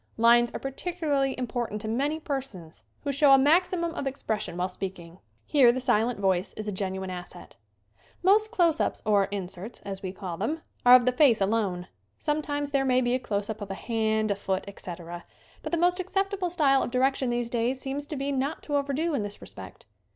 [0.17, 4.57] Lines are particularly important to many persons who show a maximum of expression 98 SCREEN
[4.57, 4.57] ACTING
[5.05, 5.19] while speaking.
[5.45, 7.55] Here the silent voice is a gen uine asset.
[8.23, 11.87] Most close ups, or inserts, as we call them, are of the face alone.
[12.17, 15.23] Sometimes there may be a close up of a hand, a foot, etc.,
[15.61, 19.13] but the most acceptable style of direction these days seems to be not to overdo
[19.13, 19.85] in this respect.